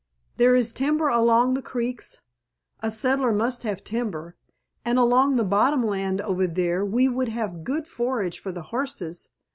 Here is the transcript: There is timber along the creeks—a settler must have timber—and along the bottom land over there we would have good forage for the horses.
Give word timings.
There 0.37 0.55
is 0.55 0.71
timber 0.71 1.09
along 1.09 1.53
the 1.53 1.61
creeks—a 1.61 2.89
settler 2.89 3.31
must 3.31 3.61
have 3.61 3.83
timber—and 3.83 4.97
along 4.97 5.35
the 5.35 5.43
bottom 5.43 5.85
land 5.85 6.21
over 6.21 6.47
there 6.47 6.83
we 6.83 7.07
would 7.07 7.29
have 7.29 7.63
good 7.63 7.85
forage 7.85 8.39
for 8.39 8.51
the 8.51 8.63
horses. 8.63 9.29